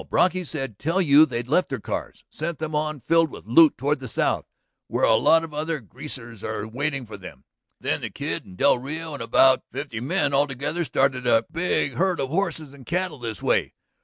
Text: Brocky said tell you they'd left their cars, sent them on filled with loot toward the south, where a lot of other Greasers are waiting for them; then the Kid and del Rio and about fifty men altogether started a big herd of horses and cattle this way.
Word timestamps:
Brocky 0.09 0.43
said 0.43 0.79
tell 0.79 0.99
you 0.99 1.27
they'd 1.27 1.47
left 1.47 1.69
their 1.69 1.79
cars, 1.79 2.25
sent 2.27 2.57
them 2.57 2.73
on 2.73 3.01
filled 3.01 3.29
with 3.29 3.45
loot 3.45 3.77
toward 3.77 3.99
the 3.99 4.07
south, 4.07 4.45
where 4.87 5.03
a 5.05 5.15
lot 5.15 5.43
of 5.43 5.53
other 5.53 5.79
Greasers 5.79 6.43
are 6.43 6.67
waiting 6.67 7.05
for 7.05 7.17
them; 7.17 7.43
then 7.79 8.01
the 8.01 8.09
Kid 8.09 8.43
and 8.43 8.57
del 8.57 8.79
Rio 8.79 9.13
and 9.13 9.21
about 9.21 9.61
fifty 9.71 9.99
men 9.99 10.33
altogether 10.33 10.83
started 10.85 11.27
a 11.27 11.45
big 11.51 11.93
herd 11.93 12.19
of 12.19 12.29
horses 12.29 12.73
and 12.73 12.83
cattle 12.87 13.19
this 13.19 13.43
way. 13.43 13.75